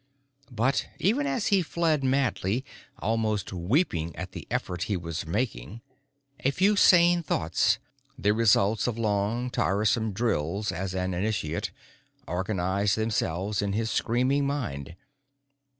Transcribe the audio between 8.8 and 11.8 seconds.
of long, tiresome drills as an initiate